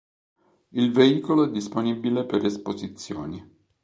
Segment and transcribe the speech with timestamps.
[0.71, 3.59] Il veicolo è disponibile per esposizioni.